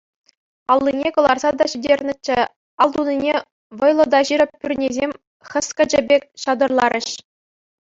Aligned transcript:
Аллине 0.75 1.09
кӑларса 1.17 1.49
та 1.59 1.65
ҫитернӗччӗ, 1.73 2.39
ал 2.85 2.89
тунине 2.95 3.35
вӑйлӑ 3.83 4.05
та 4.15 4.19
ҫирӗп 4.31 4.51
пӳрнесем 4.65 5.11
хӗскӗчӗ 5.53 5.99
пек 6.11 6.23
ҫатӑрларӗҫ. 6.47 7.07